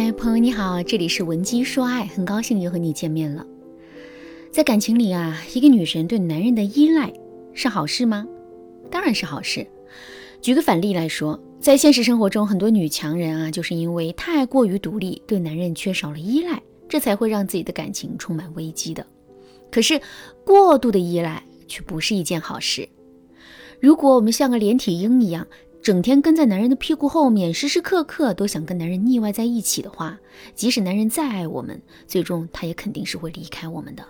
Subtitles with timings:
[0.00, 3.44] 嗨，朋友你好，这里是文姬说爱，很高兴又和你见面了。
[4.52, 7.12] 在感情里啊，一个女人对男人的依赖
[7.52, 8.24] 是好事吗？
[8.92, 9.66] 当然是好事。
[10.40, 19.04] 举个反例来说，在现实生活中，很多女强人啊，就是因为太过于独立，对男人缺少了依赖，这才会让自己的感情充满危机的。
[19.68, 20.00] 可是，
[20.44, 22.88] 过度的依赖却不是一件好事。
[23.80, 25.44] 如果我们像个连体婴一样，
[25.88, 30.18] 整天跟在男人的屁股后面，时时刻刻都想跟男人腻歪在一起的话，
[30.54, 34.04] 即使男人再爱我们，最终他也肯定是会离开我们的。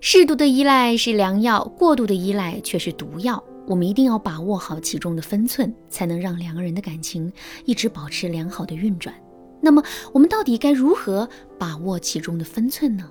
[0.00, 3.44] 适度的依赖是良药，过度的依赖却是毒药。
[3.66, 7.30] 我们一定要把握好其中的分寸，才能让两个人的感情
[7.66, 9.14] 一直保持良好的运转。
[9.60, 9.82] 那么，
[10.14, 13.06] 我们到底该如何把握其中的分寸呢？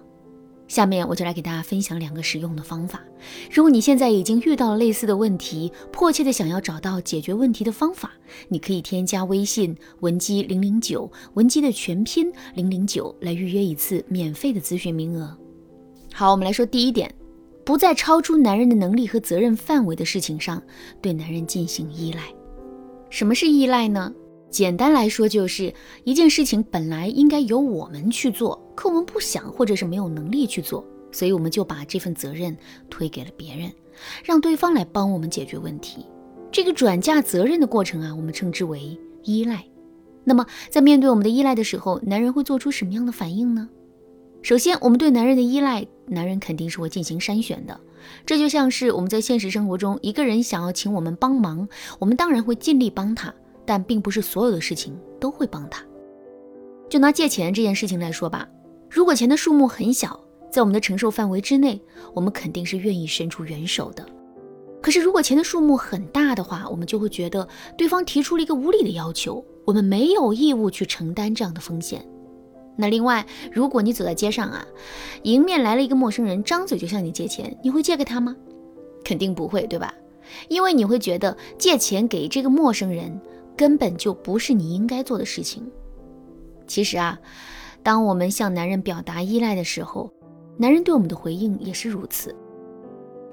[0.67, 3.01] 下面我就来给大家分享两个实用的方法。
[3.51, 8.11] 如果你现在已经遇到了类似的问题，迫切的想要找到解决问题的方法，
[8.47, 15.37] 你可以添加微信文姬零零九，文姬的全拼零零九，来预约一次免费的咨询名额。
[16.13, 17.13] 好，我们来说第一点，
[17.63, 20.61] 不在超出男人的能力和责任范围的事情上
[21.01, 22.21] 对男人进行依赖。
[23.09, 24.11] 什么是依赖呢？
[24.55, 25.73] 简单来说，就是
[26.05, 30.81] 一件事情本来应该由我们去做，可我们不想或者是没有能力去做，
[31.11, 32.55] 所以我们就把这份责任
[32.89, 33.69] 推给了别人，
[34.23, 36.05] 让对方来帮我们解决问题。
[36.53, 39.61] 这个转嫁责任的过程啊，我们称之为依赖。
[40.23, 43.67] 那么，在面对我们的依赖的时候，男人会做出什么样的反应呢？
[44.41, 47.77] 首先，我们对男人的依赖，男人肯定是会进行筛选的。
[48.25, 51.67] 这就像是我们在现实生活中，一个人想要请我们帮忙，
[51.99, 53.33] 我们当然会尽力帮他。
[53.65, 55.83] 但并不是所有的事情都会帮他。
[56.87, 58.47] 就拿借钱这件事情来说吧，
[58.89, 60.19] 如果钱的数目很小，
[60.51, 61.81] 在我们的承受范围之内，
[62.13, 64.05] 我们肯定是愿意伸出援手的。
[64.81, 72.05] 可是如果钱的数目很大的话，我们就会觉得对方提出了一个无理的要求，我们没有义务去承担这样的风险。
[72.77, 74.63] 那另外，如果你走在街上啊，
[75.23, 78.35] 迎面来了一个陌生人，张嘴就向你借钱，你会借给他吗？
[79.03, 79.91] 肯定不会，对吧？
[80.49, 83.19] 因为你会觉得借钱给这个陌生人。
[83.55, 85.65] 根本就不是你应该做的事情。
[86.67, 87.19] 其实啊，
[87.83, 90.11] 当我们向男人表达依赖的时候，
[90.57, 92.35] 男人对我们的回应也是如此。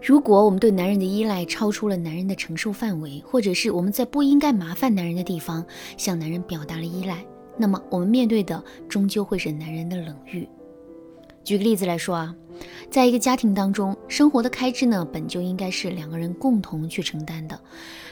[0.01, 5.65] 如果我们对男人的依赖超出了男人的承受范围，或者是我们在不应该麻烦男人的地方
[5.97, 7.25] 向男人表达了依赖，
[7.57, 10.49] 那么我们面对的终究会是男人的冷遇。
[11.45, 12.35] 举个例子来说啊，
[12.91, 17.59] 在一个家庭当中，生活的开支呢，本就应该是两个人共同去承担的。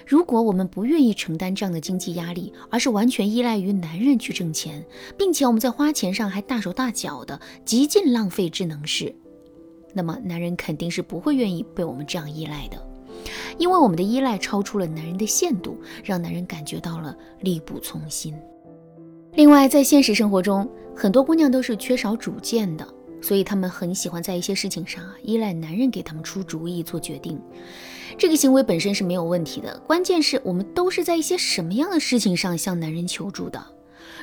[0.07, 4.85] 如果我们不愿意承担这样的经济压力，而是完全依赖于男人去挣钱，
[5.17, 9.15] 并且我们在花钱上还大手大脚的，极尽浪费之能事，
[9.95, 12.85] 那么男人肯定是不会愿意被我们这样依赖的，
[13.57, 18.35] 因为我们的依赖超出了男人的限度，让男人感觉到了力不从心。
[19.35, 22.85] 另外，在现实生活中，很多姑娘都是缺少主见的。
[23.21, 27.41] 所以他们很喜欢在一些事情上啊依赖男人给他们出主意做决定，
[28.19, 29.79] 这个行为本身是没有问题的。
[29.87, 33.65] 关键是我们都是在一些什么样的事情上向男人求助的？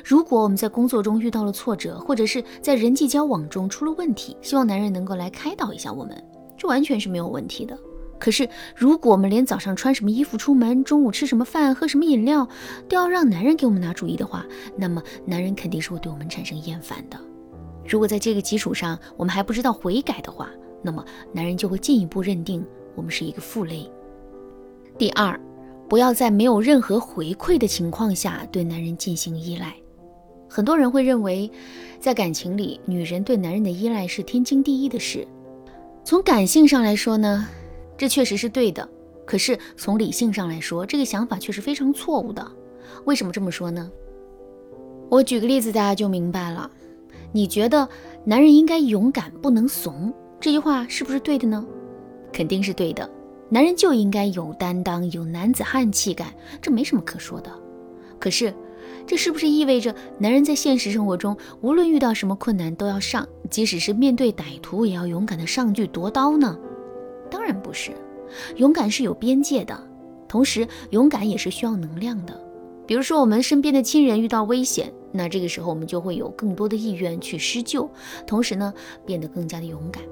[0.04, 6.24] 如果我们在工作中遇到了挫折，或者是在人际交往中出了问题，希望男人能够来开导一下我们，
[6.58, 7.78] 这完全是没有问题的。
[8.20, 12.48] 可是如果我们连早上穿什么衣服出门，中午吃什么饭，喝什么饮料
[12.90, 17.20] 都要让男人给我们拿主意的话，那么男人肯定是会对我们产生厌烦的。
[17.88, 20.50] 如果在这个基础上我们还不知道悔改的话，
[20.82, 22.64] 那么男人就会进一步认定
[22.96, 23.90] 我们是一个负累。
[24.98, 25.40] 第二，
[25.88, 29.74] 不要在没有任何回馈的情况下对男人进行依赖。
[30.50, 31.50] 很多人会认为，
[32.00, 35.28] 在感情里，女人对男人的依赖是天经地义的事。
[36.04, 37.48] 从感性上来说呢，
[37.98, 38.88] 这确实是对的。
[39.26, 42.46] 可是从理性上来说，这个想法却是非常错误的。
[43.06, 43.92] 为什么这么说呢？
[45.10, 46.72] 我举个例子，大家就明白了。
[47.32, 47.88] 你觉得
[48.24, 51.66] 男人应该勇敢，不能怂，这句话是不是对的呢？
[52.32, 53.10] 肯定是对的。
[53.50, 57.52] 男人就应该有担当，有男子汉气概，这没什么可说的。
[58.20, 58.54] 可是，
[59.06, 66.58] 这是不是意味着男人在现实生活中，无论遇到什么困难都要上，即使是面对歹徒也要勇敢的上去夺刀呢？
[67.30, 67.92] 当然不是，
[68.56, 69.82] 勇敢是有边界的，
[70.28, 72.38] 同时勇敢也是需要能量的。
[72.86, 74.92] 比如说，我们身边的亲人遇到危险。
[75.12, 77.90] 那这个时候，我们就会有更多的意愿去施救，
[78.26, 78.74] 同时呢，
[79.06, 80.04] 变得更加的勇敢。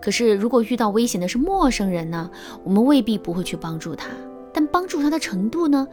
[0.00, 2.30] 可是，如果遇到危险的是陌生人呢，
[2.64, 4.08] 我们未必不会去帮助他，
[4.52, 5.86] 但帮助他的程度呢，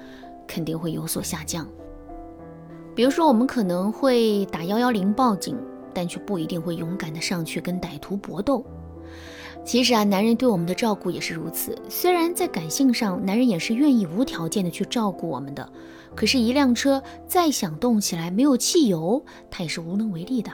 [0.48, 1.68] 肯定会有所下降。
[2.96, 5.58] 比如说，我们可能会打幺幺零报警，
[5.94, 8.66] 但却不一定会勇敢的上去跟歹徒搏斗。
[9.66, 11.78] 其实啊，男人对我们的照顾也是如此。
[11.90, 15.70] 虽然在感性上，男人也是愿意无条件的去照顾我们的，
[16.18, 20.52] 可是，一辆车再想动起来，没有汽油，他也是无能为力的。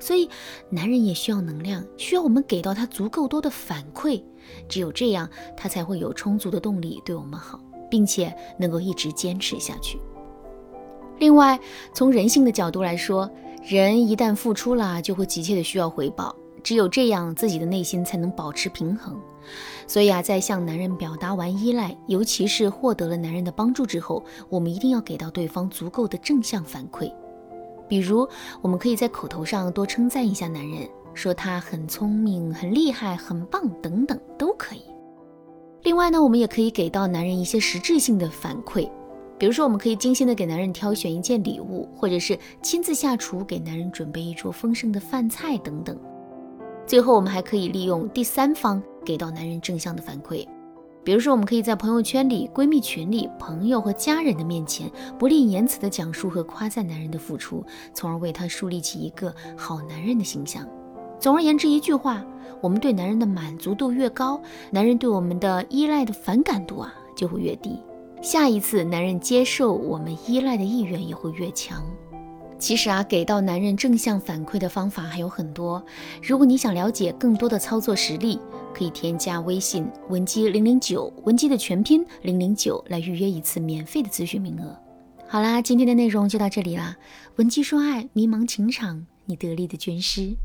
[0.00, 0.26] 所以，
[0.70, 4.22] 男人也需要能量，需要我们给到他足够多的反馈。
[4.70, 7.60] 只有这样，他才会有充足的动力对我们好，
[7.90, 10.00] 并且能够一直坚持下去。
[11.18, 11.60] 另外，
[11.92, 13.30] 从人性的角度来说，
[13.62, 16.34] 人一旦付出了，就会急切的需要回报。
[16.62, 19.20] 只有这样，自己的内心才能保持平衡。
[19.86, 27.12] 所以啊，在向男人表达完依赖，尤其是获得了男人的帮助之后，我们一定要给到对方足够的正向反馈。
[27.88, 28.26] 比如，
[28.62, 34.82] 我们可以在口头上多称赞一下男人，说他很聪明、很厉害、很棒等等，都可以。
[35.82, 38.88] 另外呢，我们也可以给到男人一些实质性的反馈。
[39.36, 45.98] 比如说，我们可以精心的给男人挑选一件礼物，或者是亲自下厨给男人准备一桌丰盛的饭菜等等。
[46.86, 50.46] 最后，我们还可以利用第三方给到男人正向的反馈。
[51.04, 60.64] 比如说，我们可以在朋友圈里、闺蜜群里、朋友和家人的面前，不吝言辞的讲述和夸赞男人的付出，从而为他树立起一个好男人的形象。
[61.18, 62.24] 总而言之，一句话，
[62.60, 64.40] 我们对男人的满足度越高，
[64.70, 67.80] 男人对我们的依赖的反感度啊就会越低。
[68.20, 71.84] 下一次，男人接受我们依赖的意愿也会越强。
[72.62, 75.84] 其实啊，给到男人正向反馈的方法还有很多。
[76.22, 78.38] 如果你想了解更多的操作实例，
[78.72, 84.78] 可以添加微信文姬零零九，文姬的全拼零零九，来预约一次免费的咨询名额。
[85.26, 86.96] 好啦，今天的内容就到这里啦。
[87.34, 90.36] 文姬说爱，迷茫情场，你得力的军师。